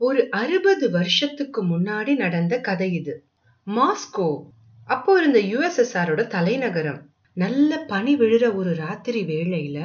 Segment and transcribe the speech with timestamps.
[0.00, 3.24] ஒரு அறுபது வருஷத்துக்கு முன்னாடி நடந்த கதை இது.
[3.66, 4.42] மாஸ்கோ
[4.86, 7.00] அப்போ இருந்த யுஎஸ்எஸ்ஆரோட தலைநகரம்.
[7.32, 9.78] நல்ல பனி விழுற ஒரு ராத்திரி வேளையில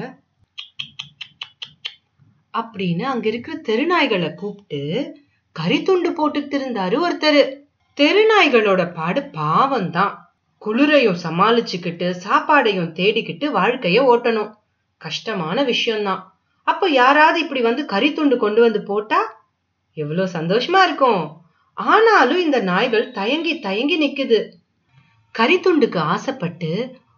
[2.53, 4.81] அப்படின்னு அங்க இருக்கிற தெருநாய்களை கூப்பிட்டு
[5.55, 7.43] கரித்துண்டு போட்டுட்டு இருந்தாரு ஒருத்தரு.
[7.97, 10.13] தெருநாய்களோட பாடு பாவம் தான்
[10.57, 14.51] குளிரையும் சமாளிச்சுக்கிட்டு சாப்பாடையும் தேடிக்கிட்டு வாழ்க்கைய ஓட்டணும்.
[14.97, 16.23] கஷ்டமான விஷயம்தான்.
[16.63, 19.19] அப்ப யாராவது இப்படி வந்து கரித்துண்டு கொண்டு வந்து போட்டா
[19.95, 21.23] எவ்வளோ சந்தோஷமா இருக்கும்.
[21.77, 24.39] ஆனாலும் இந்த நாய்கள் தயங்கி தயங்கி நிக்குது.
[25.35, 26.71] கரித்துண்டுக்கு ஆசைப்பட்டு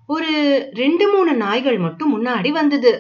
[0.10, 0.32] ஒரு
[0.74, 2.94] ரெண்டு மூணு நாய்கள் மட்டும் முன்னாடி வந்தது.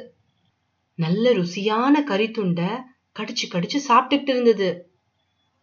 [0.95, 2.61] நல்ல ருசியான கரித்துண்ட
[3.19, 4.69] கடிச்சு கடிச்சு சாப்பிட்டுட்டு இருந்தது.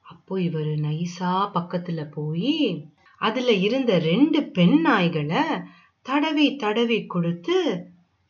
[0.01, 2.57] அப்போ இவர் நைசா பக்கத்துல போய்
[3.21, 5.45] அதுல இருந்த ரெண்டு பெண் நாய்களை
[6.03, 7.57] தடவி தடவி கொடுத்து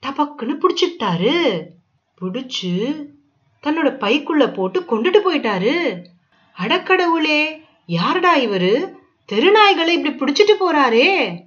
[0.03, 1.37] டபக்குன்னு பிடிச்சிக்கிட்டாரு.
[2.21, 2.73] பிடிச்சு
[3.65, 6.03] தன்னோட பைக்குள்ள போட்டு கொண்டுட்டு போயிட்டாரு.
[6.59, 8.93] அடக்கடவுளே யாரடா இவரு?
[9.33, 11.39] தெருநாய்களை இப்படி பிடிச்சிட்டு போறாரே.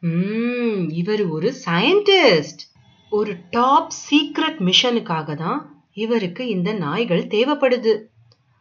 [0.00, 2.62] ம் இவர் ஒரு சயின்டிஸ்ட்
[3.10, 8.02] ஒரு டாப் சீக்ரெட் மிஷனுக்காக தான் இவருக்கு இந்த நாய்கள் தேவைப்படுது.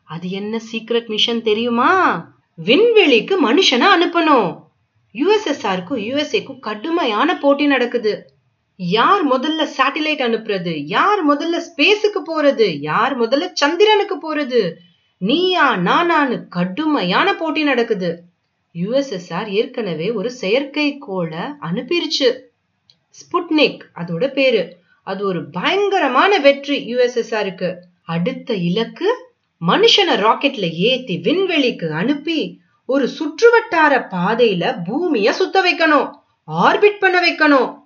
[0.03, 1.91] அது என்ன சீக்ரெட் மிஷன் தெரியுமா?
[2.65, 4.57] விண்வெளிக்கு மனுஷனை அனுப்பணும்.
[5.13, 8.30] யுஎஸ்எஸ்ஆருக்கும் யுஎஸ்ஏக்கும் கடுமையான போட்டி நடக்குது.
[8.83, 10.83] யார் முதல்ல சேட்டிலைட் அனுப்புறது?
[10.85, 12.79] யார் முதல்ல ஸ்பேஸுக்கு போறது?
[12.79, 14.73] யார் முதல்ல சந்திரனுக்கு போறது?
[15.17, 18.23] நீயா நானான்னு கடுமையான போட்டி நடக்குது.
[18.73, 22.39] யுஎஸ்எஸ்ஆர் ஏற்கனவே ஒரு செயற்கைக்கோளை அனுப்பிருச்சு.
[23.09, 24.77] ஸ்புட்னிக் அதோட பேரு.
[25.03, 29.29] அது ஒரு பயங்கரமான வெற்றி யுஎஸ்எஸ்ஆருக்கு அடுத்த இலக்கு
[29.67, 36.11] மனுஷனை ராக்கெட்ல ஏத்தி விண்வெளிக்கு அனுப்பி ஒரு சுற்றுவட்டார பாதையில பூமிய சுத்த வைக்கணும்.
[36.47, 37.79] ஆர்பிட் பண்ண வைக்கணும்.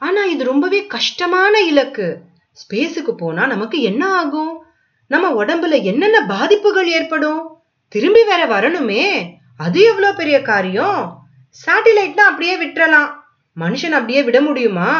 [0.00, 2.08] ஆனா இது ரொம்பவே கஷ்டமான இலக்கு.
[2.60, 4.52] ஸ்பேஸுக்கு போனா நமக்கு என்ன ஆகும்?
[5.06, 7.40] நம்ம உடம்புல என்னென்ன பாதிப்புகள் ஏற்படும்?
[7.88, 9.04] திரும்பி வேற வரணுமே.
[9.56, 11.00] அது எவ்வளோ பெரிய காரியம்?
[11.60, 13.10] சேட்டிலைட்னா அப்படியே விட்டுறலாம்.
[13.56, 14.90] மனுஷன் அப்படியே விட முடியுமா?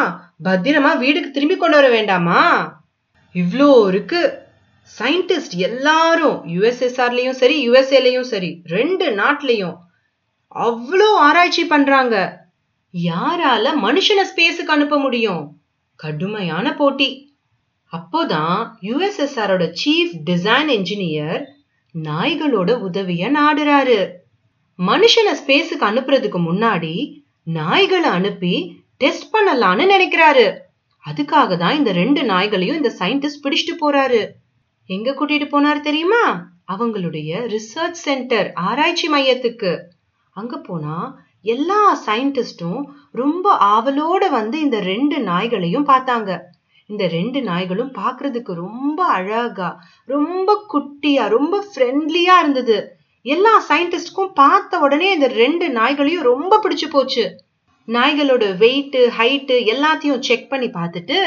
[0.44, 2.42] பத்திரமா வீடுக்கு திரும்பி கொண்டு வர வேண்டாமா?
[3.34, 4.38] இவ்வளோ இருக்கு.
[4.98, 9.76] சயின்டிஸ்ட் எல்லாரும் யுஎஸ்எஸ்ஆர்லயும் சரி யுஎஸ்ஏலயும் சரி ரெண்டு நாட்டிலையும்
[10.54, 12.14] அவ்வளோ ஆராய்ச்சி பண்றாங்க.
[12.92, 15.60] யாரால மனுஷனை ஸ்பேஸுக்கு அனுப்ப முடியும்?
[15.96, 17.38] கடுமையான போட்டி.
[17.92, 21.44] அப்போதான் யுஎஸ்எஸ்ஆரோட சீஃப் டிசைன் என்ஜினியர்
[22.04, 24.10] நாய்களோட உதவிய நாடுறாரு.
[24.78, 27.22] மனுஷனை ஸ்பேஸுக்கு அனுப்புறதுக்கு முன்னாடி
[27.54, 30.58] நாய்களை அனுப்பி டெஸ்ட் பண்ணலான்னு நினைக்கிறாரு.
[31.06, 34.28] அதுக்காக தான் இந்த ரெண்டு நாய்களையும் இந்த சயின்டிஸ்ட் பிடிச்சிட்டு போறாரு.
[34.86, 36.50] எங்க கூட்டிட்டு போனார் தெரியுமா?
[36.72, 39.80] அவங்களுடைய ரிசர்ச் சென்டர் ஆராய்ச்சி மையத்துக்கு.
[40.30, 42.80] அங்க போனா எல்லா சயின்டிஸ்டும்
[43.12, 46.30] ரொம்ப ஆவலோட வந்து இந்த ரெண்டு நாய்களையும் பார்த்தாங்க.
[46.86, 49.68] இந்த ரெண்டு நாய்களும் பார்க்கறதுக்கு ரொம்ப அழகா
[50.04, 52.78] ரொம்ப குட்டியா ரொம்ப ஃப்ரெண்ட்லியா இருந்தது.
[53.22, 57.24] எல்லா சயின்டிஸ்டுக்கும் பார்த்த உடனே இந்த ரெண்டு நாய்களையும் ரொம்ப பிடிச்சு போச்சு.
[57.88, 61.18] நாய்களோட வெயிட்டு ஹைட்டு எல்லாத்தையும் செக் பண்ணி பார்த்துட்டு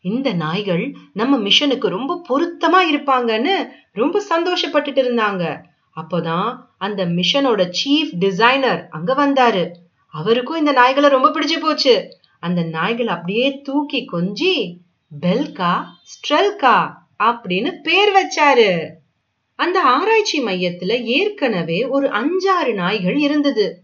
[0.00, 3.54] இந்த நாய்கள் நம்ம மிஷனுக்கு ரொம்ப பொருத்தமா இருப்பாங்கன்னு
[3.92, 5.44] ரொம்ப சந்தோஷப்பட்டுட்டு இருந்தாங்க.
[5.96, 9.70] அப்போதான் அந்த மிஷனோட சீஃப் டிசைனர் அங்க வந்தாரு.
[10.08, 12.18] அவருக்கும் இந்த நாய்களை ரொம்ப பிடிச்சு போச்சு.
[12.40, 14.76] அந்த நாய்களை அப்படியே தூக்கி கொஞ்சி
[15.20, 18.88] பெல்கா ஸ்ட்ரெல்கா அப்படின்னு பேர் வச்சாரு.
[19.56, 23.82] அந்த ஆராய்ச்சி மையத்துல ஏற்கனவே ஒரு அஞ்சாறு நாய்கள் இருந்தது.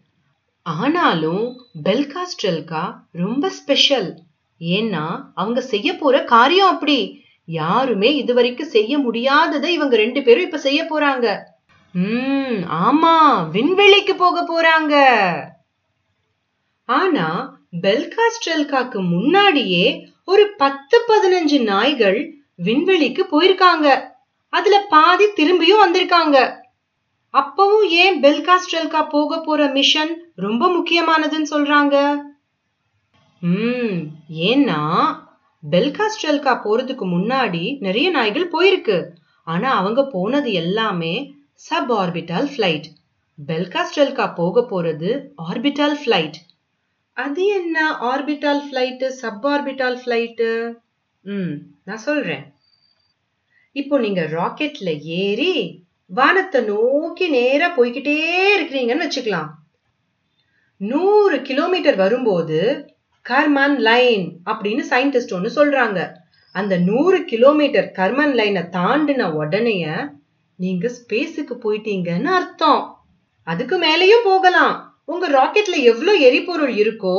[0.62, 4.22] ஆனாலும் பெல்கா ஸ்ட்ரெல்கா ரொம்ப ஸ்பெஷல்
[4.60, 7.22] ஏன்னா அவங்க செய்ய போற காரியம் அப்படி.
[7.44, 11.38] யாருமே இதுவரைக்கும் செய்ய முடியாததை இவங்க ரெண்டு பேரும் இப்ப செய்ய போறாங்க.
[11.94, 13.14] ம் ஆமா
[13.50, 14.94] விண்வெளிக்கு போக போறாங்க.
[16.84, 19.86] ஆனா பெல்கா ஸ்ட்ரெல்காக்கு முன்னாடியே
[20.24, 22.34] ஒரு பத்து பதினஞ்சு நாய்கள்
[22.64, 23.88] விண்வெளிக்கு போயிருக்காங்க.
[24.48, 26.36] அதுல பாதி திரும்பியும் வந்திருக்காங்க.
[27.34, 32.22] அப்பவும் ஏன் பெல்கா ஸ்ட்ரெல்கா போக போற மிஷன் ரொம்ப முக்கியமானதுன்னு சொல்றாங்க?
[33.42, 33.98] ம்
[34.30, 34.80] ஏன்னா
[35.62, 38.98] பெல்கா ஸ்ட்ரெல்கா போறதுக்கு முன்னாடி நிறைய நாய்கள் போயிருக்கு.
[39.46, 42.86] ஆனா அவங்க போனது எல்லாமே சப் ஆர்பிட்டால் ஃப்ளைட்
[43.48, 46.34] பெல்கா போக போறது ஆர்பிட்டால் ஃப்ளைட்
[47.12, 49.46] அது என்ன ஆர்பிட்டால் ஃப்ளைட்டு சப்
[50.04, 50.76] ஃப்ளைட்டு
[51.22, 52.54] ம் நான் சொல்றேன்.
[53.72, 58.16] இப்போ நீங்க ராக்கெட்ல ஏறி வானத்தை நோக்கி நேரா போய்கிட்டே
[58.56, 59.50] இருக்கிறீங்கன்னு வச்சுக்கலாம்.
[60.76, 62.88] நூறு கிலோமீட்டர் வரும்போது
[63.30, 66.12] கர்மன் லைன் அப்படின்னு சயின்டிஸ்ட் ஒன்று சொல்றாங்க.
[66.52, 69.86] அந்த நூறு கிலோமீட்டர் கர்மன் லைனை தாண்டின உடனே
[70.62, 72.80] நீங்க ஸ்பேஸுக்கு போயிட்டீங்கன்னு அர்த்தம்.
[73.46, 74.74] அதுக்கு மேலேயும் போகலாம்.
[75.04, 77.16] உங்க ராக்கெட்ல எவ்வளோ எரிபொருள் இருக்கோ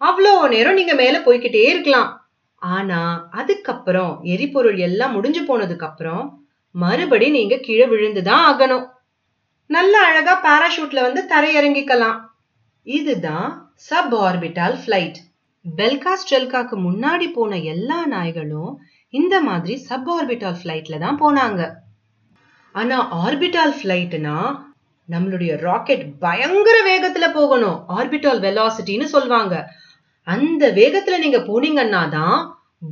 [0.00, 2.10] அவ்வளோ நேரம் நீங்க மேல போய்கிட்டே இருக்கலாம்.
[2.62, 3.00] ஆனா
[3.40, 6.24] அதுக்கப்புறம் எரிபொருள் எல்லாம் முடிஞ்சு போனதுக்கு அப்புறம்
[6.74, 8.84] மறுபடி நீங்க கீழே விழுந்துதான் ஆகணும்.
[9.70, 12.18] நல்ல அழகா பாராஷூட்ல வந்து தரையிறங்கிக்கலாம்.
[12.86, 13.48] இதுதான்
[13.88, 15.18] சப் ஆர்பிட்டால் ஃபிளைட்
[15.64, 18.72] பெல்கா ஸ்ட்ரெல்காக்கு முன்னாடி போன எல்லா நாய்களும்
[19.14, 21.62] இந்த மாதிரி சப் ஆர்பிட்டால் ஃபிளைட்ல தான் போனாங்க.
[22.74, 24.36] ஆனால் ஆர்பிட்டால் ஃப்ளைட்னா
[25.08, 27.78] நம்மளுடைய ராக்கெட் பயங்கர வேகத்துல போகணும்.
[27.96, 29.54] ஆர்பிட்டால் வெலாசிட்டின்னு சொல்லுவாங்க
[30.26, 32.38] அந்த வேகத்துல நீங்க போனீங்கன்னா தான்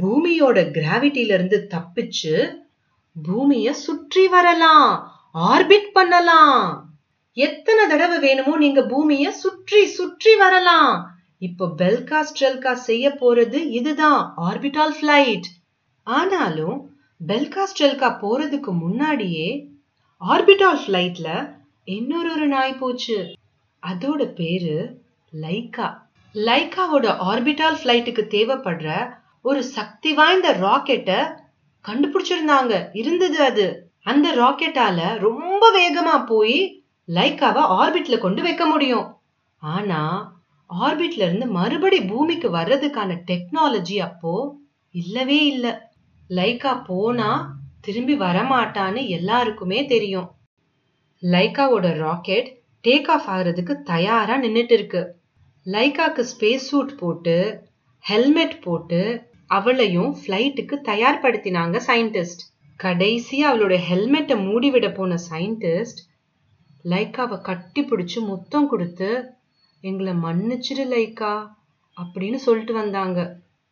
[0.00, 2.34] பூமியோட கிராவிட்டில இருந்து தப்பிச்சு
[3.16, 4.90] பூமிய சுற்றி வரலாம்.
[5.50, 6.60] ஆர்பிட் பண்ணலாம்.
[7.36, 10.92] எத்தனை தடவை வேணுமோ நீங்க பூமிய சுற்றி சுற்றி வரலாம்.
[11.38, 15.48] இப்போ பெல்கா ஸ்ட்ரெல்கா செய்ய போறது இதுதான் ஆர்பிட்டால் ஃபிளைட்
[16.06, 16.78] ஆனாலும்
[17.20, 19.48] பெல்கா ஸ்ட்ரெல்கா போறதுக்கு முன்னாடியே
[20.22, 21.28] ஆர்பிட்டால் ஃபிளைட்ல
[21.84, 23.34] இன்னொரு ஒரு நாய் போச்சு.
[23.82, 25.00] அதோட பேரு
[25.32, 25.86] லைக்கா
[26.34, 31.20] லைக்காவோட ஆர்பிட்டால் ஃப்ளைட்டுக்கு தேவைப்படுற ஒரு சக்தி வாய்ந்த ராக்கெட்டை
[31.84, 32.88] கண்டுபிடிச்சிருந்தாங்க.
[32.92, 33.92] இருந்தது அது.
[34.02, 39.06] அந்த ராக்கெட்டால ரொம்ப வேகமா போய் லைக்காவை ஆர்பிட்ல கொண்டு வைக்க முடியும்.
[39.62, 40.02] ஆனா
[40.70, 44.56] ஆர்பிட்ல இருந்து மறுபடி பூமிக்கு வர்றதுக்கான டெக்னாலஜி அப்போ
[44.94, 45.72] இல்லவே இல்லை.
[46.30, 50.28] லைக்கா போனா திரும்பி வரமாட்டான்னு எல்லாருக்குமே தெரியும்.
[51.22, 52.48] லைக்காவோட ராக்கெட்
[52.84, 55.02] டேக் ஆஃப் ஆகுறதுக்கு தயாரா நின்றுட்டு இருக்கு.
[55.66, 57.36] லைக்காக்கு ஸ்பேஸ் சூட் போட்டு
[58.04, 59.00] ஹெல்மெட் போட்டு
[59.46, 62.44] அவளையும் ஃப்ளைட்டுக்கு தயார்படுத்தினாங்க சயின்டிஸ்ட்.
[62.82, 66.00] கடைசியா அவளோட ஹெல்மெட்டை மூடிவிட போன சயின்டிஸ்ட்
[66.84, 69.10] லைக்காவை கட்டி பிடிச்சி முத்தம் கொடுத்து
[69.84, 71.34] எங்களை மன்னிச்சிரு லைக்கா
[71.96, 73.20] அப்படின்னு சொல்லிட்டு வந்தாங்க.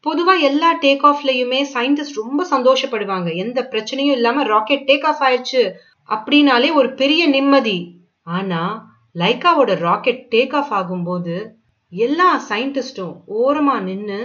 [0.01, 3.29] பொதுவாக எல்லா டேக் ஆஃப்லையுமே சயின்டிஸ்ட் ரொம்ப சந்தோஷப்படுவாங்க.
[3.37, 5.63] எந்த பிரச்சனையும் இல்லாமல் ராக்கெட் டேக் ஆஃப் ஆயிடுச்சு
[6.09, 7.79] அப்படின்னாலே ஒரு பெரிய நிம்மதி.
[8.23, 8.75] ஆனால்
[9.15, 11.37] லைக்காவோட ராக்கெட் டேக் ஆஃப் ஆகும்போது
[11.93, 14.21] எல்லா சயின்டிஸ்டும் ஓரமாக நின்று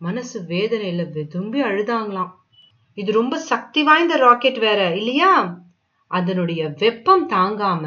[0.00, 2.32] மனசு வேதனையில் வெதும்பி அழுதாங்களாம்.
[2.94, 5.32] இது ரொம்ப சக்தி வாய்ந்த ராக்கெட் வேற இல்லையா?
[6.10, 7.84] அதனுடைய வெப்பம் தாங்காம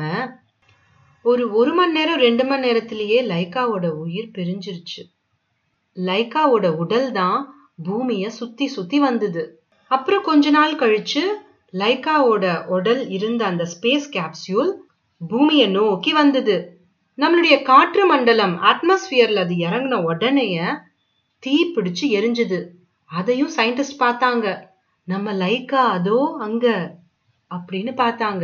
[1.22, 5.02] ஒரு ஒரு மணி நேரம் ரெண்டு மணி நேரத்திலேயே லைக்காவோட உயிர் பிரிஞ்சிருச்சு.
[5.98, 7.40] லைக்காவோட உடல் தான்
[7.84, 9.44] பூமிய சுத்தி சுத்தி வந்தது.
[9.92, 11.24] அப்புறம் கொஞ்ச நாள் கழிச்சு
[11.74, 14.72] லைக்காவோட உடல் இருந்த அந்த ஸ்பேஸ் கேப்சியூல்
[15.22, 16.56] பூமியை நோக்கி வந்தது.
[17.18, 20.58] நம்மளுடைய காற்று மண்டலம் அட்மாஸ்பியர்ல அது இறங்கின உடனேய
[21.40, 22.60] தீ பிடிச்சு எரிஞ்சுது.
[23.10, 24.48] அதையும் சயின்டிஸ்ட் பார்த்தாங்க.
[25.08, 26.68] நம்ம லைக்கா அதோ அங்க
[27.52, 28.44] அப்படின்னு பார்த்தாங்க.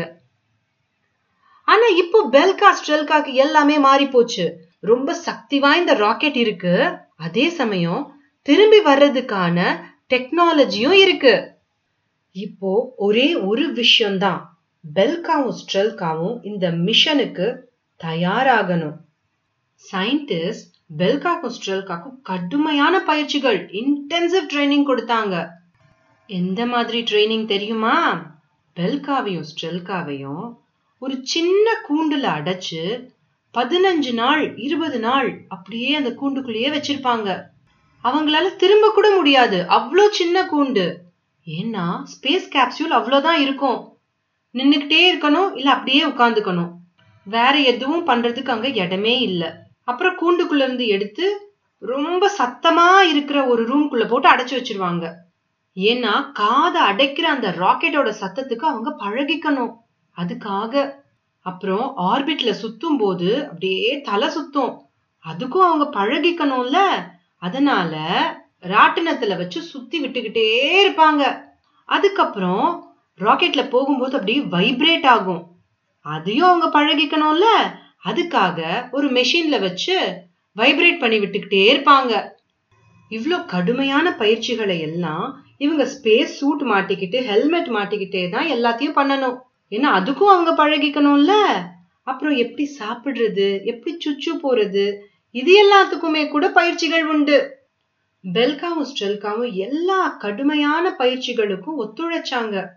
[1.67, 4.45] ஆனா இப்போ பெல்கா ஸ்ட்ரெல்காக்கு எல்லாமே மாறி போச்சு
[4.79, 6.73] ரொம்ப சக்தி வாய்ந்த ராக்கெட் இருக்கு.
[7.19, 8.01] அதே சமயம்
[8.41, 9.59] திரும்பி வர்றதுக்கான
[10.09, 11.35] டெக்னாலஜியும் இருக்கு.
[12.31, 14.41] இப்போ ஒரே ஒரு விஷயம்தான்.
[14.95, 17.47] பெல்காவும் ஸ்ட்ரெல்காவும் இந்த மிஷனுக்கு
[18.03, 18.97] தயாராகணும்.
[19.91, 20.67] சயின்டிஸ்ட்
[20.97, 25.47] பெல்காக்கும் ஸ்ட்ரெல்காக்கும் கடுமையான பயிற்சிகள் இன்டென்சிவ் ட்ரைனிங் கொடுத்தாங்க.
[26.27, 27.97] எந்த மாதிரி ட்ரைனிங் தெரியுமா?
[28.75, 30.57] பெல்காவையும் ஸ்ட்ரெல்காவையும்
[30.99, 33.09] ஒரு சின்ன கூண்டுல அடைச்சு
[33.57, 37.41] பதினஞ்சு நாள் இருபது நாள் அப்படியே அந்த கூண்டுக்குள்ளேயே வச்சிருப்பாங்க.
[38.03, 39.65] அவங்களால திரும்ப கூட முடியாது.
[39.69, 40.93] அவ்வளோ சின்ன கூண்டு.
[41.45, 43.97] ஏன்னா ஸ்பேஸ் கேப்சூல் அவ்வளோதான் இருக்கும்.
[44.53, 46.71] நின்றுக்கிட்டே இருக்கணும் இல்லை அப்படியே உட்காந்துக்கணும்
[47.23, 49.49] வேற எதுவும் பண்றதுக்கு அங்க இடமே இல்லை.
[49.83, 55.11] அப்புறம் கூண்டுக்குள்ள இருந்து எடுத்து ரொம்ப சத்தமா இருக்கிற ஒரு ரூம்குள்ள போட்டு அடைச்சு வச்சிருவாங்க.
[55.75, 59.73] ஏன்னா காதை அடைக்கிற அந்த ராக்கெட்டோட சத்தத்துக்கு அவங்க பழகிக்கணும்.
[60.17, 60.91] அதுக்காக.
[61.49, 64.73] அப்புறம் ஆர்பிட்ல சுத்தும் போது அப்படியே தலை சுத்தும்.
[65.25, 66.79] அதுக்கும் அவங்க பழகிக்கணும்ல.
[67.41, 67.93] அதனால
[68.67, 70.47] ராட்டினத்துல வச்சு சுத்தி விட்டுக்கிட்டே
[70.83, 71.23] இருப்பாங்க.
[71.89, 72.67] அதுக்கப்புறம்
[73.19, 75.43] ராக்கெட்ல போகும்போது அப்படியே வைப்ரேட் ஆகும்.
[76.05, 77.47] அதையும் அவங்க பழகிக்கணும்ல.
[78.09, 78.59] அதுக்காக
[78.91, 79.95] ஒரு மெஷின்ல வச்சு
[80.55, 82.13] வைப்ரேட் பண்ணி விட்டுக்கிட்டே இருப்பாங்க.
[83.11, 85.25] இவ்வளோ கடுமையான பயிற்சிகளை எல்லாம்
[85.57, 89.37] இவங்க ஸ்பேஸ் சூட் மாட்டிக்கிட்டு ஹெல்மெட் மாட்டிக்கிட்டே தான் எல்லாத்தையும் பண்ணணும்.
[89.71, 91.33] ஏன்னா அதுக்கும் அவங்க பழகிக்கணும்ல?
[92.03, 93.65] அப்புறம் எப்படி சாப்பிடுறது?
[93.65, 94.95] எப்படி சுச்சு போறது?
[95.31, 97.57] இது எல்லாத்துக்குமே கூட பயிற்சிகள் உண்டு.
[98.23, 102.67] பெல்காவும் ஸ்ட்ரெல்காவும் எல்லா கடுமையான பயிற்சிகளுக்கும் ஒத்துழைச்சாங்க.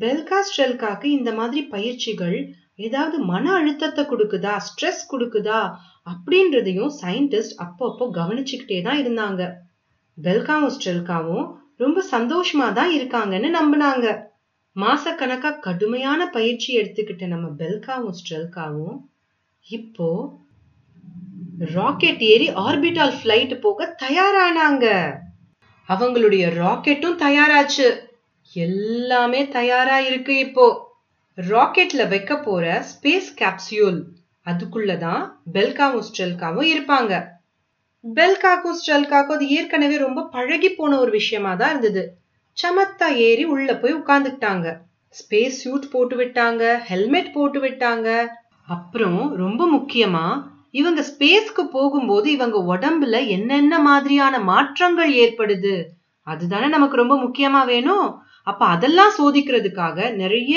[0.00, 4.60] பெல்கா ஸ்ட்ரெல்காக்கு இந்த மாதிரி பயிற்சிகள் ஏதாவது மன அழுத்தத்தை கொடுக்குதா?
[4.68, 5.70] ஸ்ட்ரெஸ் கொடுக்குதா?
[6.06, 9.52] அப்படின்றதையும் சயின்டிஸ்ட் அப்பப்போ கவனிச்சுக்கிட்டே தான் இருந்தாங்க.
[10.22, 14.26] பெல்காவும் ஸ்ட்ரெல்காவும் ரொம்ப சந்தோஷமா தான் இருக்காங்கன்னு நம்பினாங்க.
[14.80, 18.98] மாசக்கணக்கா கடுமையான பயிற்சி எடுத்துக்கிட்ட நம்ம பெல்காவும் ஸ்ட்ரெல்காவும்
[19.60, 20.38] இப்போ
[21.58, 24.86] ராக்கெட் ஏறி ஆர்பிட்டால் ஃபிளைட் போக தயாரானாங்க.
[25.88, 28.00] அவங்களுடைய ராக்கெட்டும் தயாராச்சு.
[28.52, 30.92] எல்லாமே தயாரா இருக்கு இப்போ.
[31.36, 34.04] ராக்கெட்ல வைக்க போற ஸ்பேஸ் கேப்சியூல்
[34.46, 37.24] அதுக்குள்ளதான் பெல்காவும் ஸ்ட்ரெல்காவும் இருப்பாங்க.
[38.04, 42.18] பெல்காக்கும் ஸ்ட்ரெல்காக்கும் அது ஏற்கனவே ரொம்ப பழகி போன ஒரு விஷயமா தான் இருந்தது.
[42.58, 44.68] சமத்தா ஏறி உள்ள போய் உட்காந்துக்கிட்டாங்க
[45.14, 48.08] ஸ்பேஸ் சூட் போட்டு விட்டாங்க ஹெல்மெட் போட்டு விட்டாங்க.
[48.68, 50.26] அப்புறம் ரொம்ப முக்கியமா
[50.70, 55.76] இவங்க ஸ்பேஸ்க்கு போகும்போது இவங்க உடம்புல என்னென்ன மாதிரியான மாற்றங்கள் ஏற்படுது?
[56.26, 58.08] அதுதானே நமக்கு ரொம்ப முக்கியமா வேணும்?
[58.42, 60.56] அப்ப அதெல்லாம் சோதிக்கிறதுக்காக நிறைய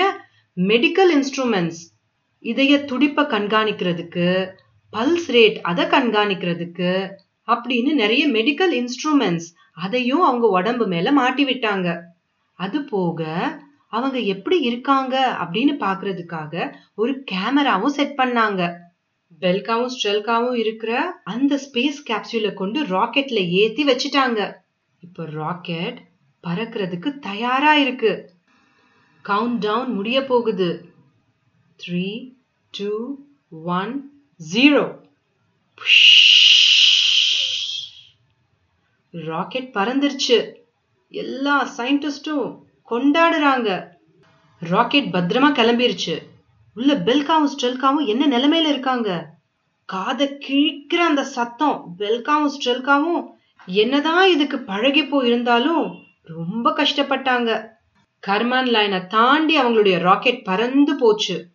[0.57, 1.81] மெடிக்கல் இன்ஸ்ட்ருமெண்ட்ஸ்
[2.45, 4.27] இதய துடிப்பை கண்காணிக்கிறதுக்கு
[4.93, 6.91] பல்ஸ் ரேட் அதை கண்காணிக்கிறதுக்கு
[7.47, 9.47] அப்படின்னு நிறைய மெடிக்கல் இன்ஸ்ட்ருமெண்ட்ஸ்
[9.83, 11.89] அதையும் அவங்க உடம்பு மேல மாட்டி விட்டாங்க.
[12.59, 13.21] அது போக
[13.95, 16.53] அவங்க எப்படி இருக்காங்க அப்படின்னு பாக்குறதுக்காக
[16.95, 18.61] ஒரு கேமராவும் செட் பண்ணாங்க.
[19.41, 24.39] பெல்காவும் ஸ்ட்ரெல்காவும் இருக்கிற அந்த ஸ்பேஸ் கேப்சூல கொண்டு ராக்கெட்ல ஏத்தி வச்சுட்டாங்க.
[25.05, 25.99] இப்போ ராக்கெட்
[26.43, 28.13] பறக்கிறதுக்கு தயாரா இருக்கு.
[29.25, 30.69] கவுண்ட் டவுன் முடிய போகுது.
[31.81, 32.07] Three
[32.73, 32.91] two
[33.79, 33.93] one
[34.53, 34.85] zero
[39.11, 40.53] rocket பறந்துருச்சு.
[41.09, 42.57] எல்லா சயின்டிஸ்டும்
[42.89, 43.87] கொண்டாடுறாங்க.
[44.59, 46.17] ராக்கெட் பத்திரமா கிளம்பிருச்சு.
[46.75, 49.29] உள்ள பெல்காவும் ஸ்ட்ரெல்காவும் என்ன நிலைமையில இருக்காங்க?
[49.85, 53.23] காதை கிழிக்கிற அந்த சத்தம் பெல்காவும் ஸ்ட்ரெல்காவும்
[53.65, 57.67] என்னதான் இதுக்கு பழகி போயிருந்தாலும் ரொம்ப கஷ்டப்பட்டாங்க.
[58.27, 61.47] கர்மான் லைனை தாண்டி அவங்களுடைய ராக்கெட் பறந்து போச்சு.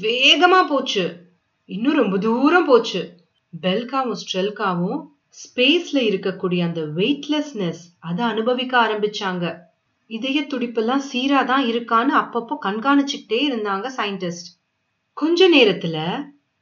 [0.00, 1.32] வேகமா போச்சு.
[1.64, 3.16] இன்னும் ரொம்ப தூரம் போச்சு.
[3.62, 9.44] பெல்காவும் ஸ்ட்ரெல்காவும் ஸ்பேஸ்ல இருக்கக்கூடிய அந்த வெயிட்லெஸ்னஸ் அதை அனுபவிக்க ஆரம்பிச்சாங்க.
[10.06, 14.50] இதய துடிப்பெல்லாம் சீரா தான் இருக்கான்னு அப்பப்போ கண்காணிச்சுக்கிட்டே இருந்தாங்க சயின்டிஸ்ட்
[15.12, 15.96] கொஞ்ச நேரத்துல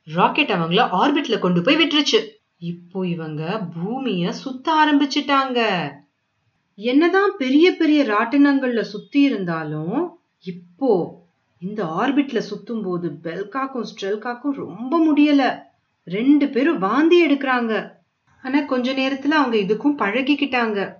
[0.04, 2.20] ராக்கெட் அவங்கள ஆர்பிட்ல கொண்டு போய் விட்டுருச்சு.
[2.58, 3.42] இப்போ இவங்க
[3.74, 5.60] பூமிய சுத்த ஆரம்பிச்சிட்டாங்க.
[6.74, 9.96] என்னதான் பெரிய பெரிய ராட்டினங்கள்ல சுத்தி இருந்தாலும்
[10.38, 10.90] இப்போ
[11.58, 15.42] இந்த ஆர்பிட்ல சுத்தும் போது பெல்காக்கும் ஸ்ட்ரெல்காக்கும் ரொம்ப முடியல.
[16.04, 18.00] ரெண்டு பேரும் வாந்தி எடுக்கிறாங்க.
[18.42, 20.92] ஆனா கொஞ்ச நேரத்துல அவங்க இதுக்கும் பழகிக்கிட்டாங்க.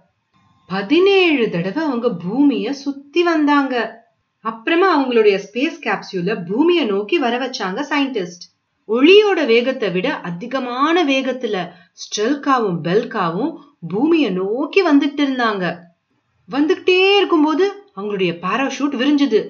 [0.67, 4.05] பதினேழு தடவை அவங்க பூமிய சுத்தி வந்தாங்க.
[4.41, 8.45] அப்புறமா அவங்களுடைய ஸ்பேஸ் கேப்சியூல பூமியை நோக்கி வர வச்சாங்க சயின்டிஸ்ட்
[8.89, 13.57] ஒளியோட வேகத்தை விட அதிகமான வேகத்துல ஸ்ட்ரெல்காவும் பெல்காவும்
[13.89, 15.79] பூமியை நோக்கி வந்துட்டு இருந்தாங்க.
[16.51, 19.49] வந்துகிட்டே இருக்கும்போது அவங்களுடைய பாராஷூட் விரிஞ்சுது.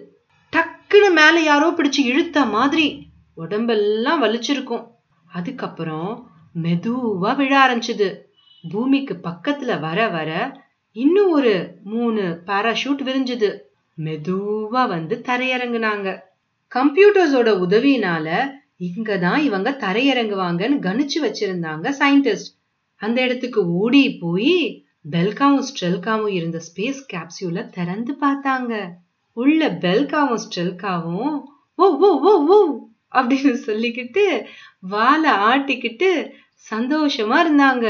[0.56, 4.86] டக்குன்னு மேல யாரோ பிடிச்சு இழுத்த மாதிரி உடம்பெல்லாம் வலிச்சிருக்கும்.
[5.32, 8.20] அதுக்கப்புறம் மெதுவா விழ ஆரம்பிச்சது.
[8.70, 10.60] பூமிக்கு பக்கத்துல வர வர
[10.92, 13.58] இன்னும் ஒரு மூணு பாராஷூட் விரிஞ்சுது.
[13.98, 16.20] மெதுவா வந்து தரையிறங்குனாங்க.
[16.74, 22.50] கம்ப்யூட்டர்ஸோட உதவியினால இங்கதான் இவங்க தரையிறங்குவாங்கன்னு கணிச்சு வச்சிருந்தாங்க சயின்டிஸ்ட்
[22.96, 28.88] அந்த இடத்துக்கு ஓடி போய் பெல்காவும் ஸ்ட்ரெல்காவும் இருந்த ஸ்பேஸ் கேப்சியூல திறந்து பார்த்தாங்க.
[29.32, 31.40] உள்ள பெல்காவும் ஸ்ட்ரெல்காவும்
[31.74, 34.44] ஓ ஓ ஓ ஓ அப்படின்னு சொல்லிக்கிட்டு
[34.80, 36.30] வாழை ஆட்டிக்கிட்டு
[36.74, 37.86] சந்தோஷமா இருந்தாங்க.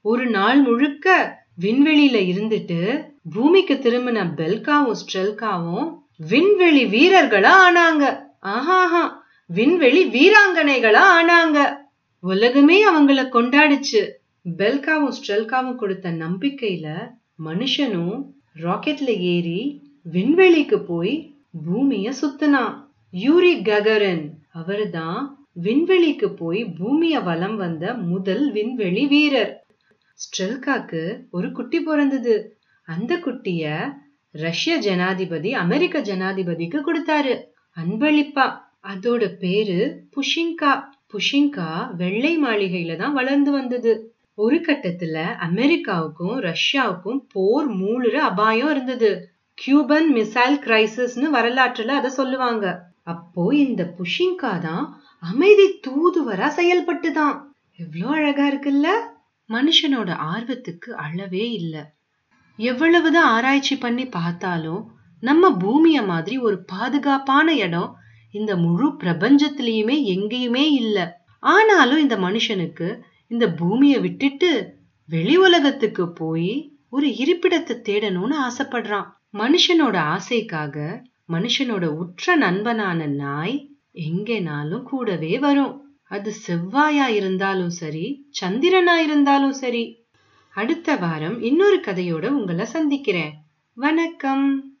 [0.00, 1.14] ஒரு நாள் முழுக்க
[1.60, 2.80] விண்வெளியில இருந்துட்டு
[3.34, 5.88] பூமிக்கு திரும்பின பெல்காவும் ஸ்ட்ரெல்காவும்
[6.28, 8.04] விண்வெளி வீரர்களா ஆனாங்க.
[8.42, 9.04] ஆஹாஹா
[9.46, 11.58] விண்வெளி வீராங்கனைகளா ஆனாங்க.
[12.20, 14.02] உலகமே அவங்கள கொண்டாடுச்சு.
[14.58, 16.86] பெல்காவும் ஸ்ட்ரெல்காவும் கொடுத்த நம்பிக்கையில
[17.44, 18.18] மனுஷனும்
[18.62, 19.60] ராக்கெட்ல ஏறி
[20.12, 21.14] விண்வெளிக்கு போய்
[21.64, 22.74] பூமிய சுத்தினான்.
[23.10, 24.24] யூரி ககரன்
[24.56, 29.66] அவர்தான் விண்வெளிக்கு போய் பூமிய வலம் வந்த முதல் விண்வெளி வீரர்.
[30.18, 32.58] ஸ்ட்ரெல்காக்கு ஒரு குட்டி பிறந்தது.
[32.82, 33.92] அந்த குட்டிய
[34.30, 37.34] ரஷ்ய ஜனாதிபதி அமெரிக்க ஜனாதிபதிக்கு கொடுத்தாரு.
[37.76, 38.46] அன்பளிப்பா.
[38.86, 40.82] அதோட பேரு புஷிங்கா
[41.12, 43.92] புஷிங்கா வெள்ளை மாளிகையில தான் வளர்ந்து வந்தது.
[44.34, 45.16] ஒரு கட்டத்துல
[45.48, 49.10] அமெரிக்காவுக்கும் ரஷ்யாவுக்கும் போர் மூளுற அபாயம் இருந்தது.
[49.54, 52.85] கியூபன் மிசைல் கிரைசிஸ்னு வரலாற்றுல அதை சொல்லுவாங்க.
[53.06, 54.84] அப்போ இந்த புஷிங்கா தான்
[55.22, 57.36] அமைதி தூதுவரா செயல்பட்டுதான்.
[57.78, 58.88] எவ்வளோ அழகா இருக்குல்ல?
[59.48, 61.82] மனுஷனோட ஆர்வத்துக்கு அளவே இல்லை.
[62.58, 64.82] எவ்வளவுதான் ஆராய்ச்சி பண்ணி பார்த்தாலும்
[65.22, 67.90] நம்ம பூமிய மாதிரி ஒரு பாதுகாப்பான இடம்
[68.34, 70.98] இந்த முழு பிரபஞ்சத்திலயுமே எங்கேயுமே இல்ல.
[71.42, 72.88] ஆனாலும் இந்த மனுஷனுக்கு
[73.28, 74.50] இந்த பூமியை விட்டுட்டு
[75.08, 76.52] வெளி உலகத்துக்கு போய்
[76.88, 79.08] ஒரு இருப்பிடத்தை தேடணும்னு ஆசைப்படுறான்.
[79.34, 80.76] மனுஷனோட ஆசைக்காக
[81.28, 85.96] மனுஷனோட உற்ற நண்பனான நாய் எங்கேனாலும் கூடவே வரும்.
[86.02, 90.04] அது செவ்வாயா இருந்தாலும் சரி சந்திரனா இருந்தாலும் சரி.
[90.54, 93.32] அடுத்த வாரம் இன்னொரு கதையோட உங்களை சந்திக்கிறேன்.
[93.74, 94.75] வணக்கம்.